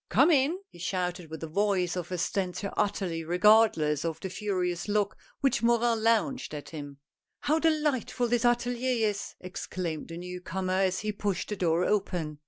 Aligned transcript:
Come 0.09 0.31
in! 0.31 0.57
he 0.71 0.79
shouted 0.79 1.29
with 1.29 1.41
the 1.41 1.47
voice 1.47 1.95
of 1.95 2.11
a 2.11 2.17
stentor 2.17 2.73
utterly 2.75 3.23
regardless 3.23 4.03
of 4.03 4.19
the 4.19 4.31
furious 4.31 4.87
look 4.87 5.15
which 5.41 5.61
Morin 5.61 6.01
launched 6.01 6.55
at 6.55 6.69
him." 6.69 6.97
How 7.41 7.59
delightful 7.59 8.27
this 8.27 8.43
atelier 8.43 9.07
is!" 9.07 9.35
exclaimed 9.39 10.07
the 10.07 10.17
new 10.17 10.41
comer 10.41 10.73
as 10.79 11.01
he 11.01 11.11
pushed 11.11 11.49
the 11.49 11.55
door 11.55 11.85
open. 11.85 12.39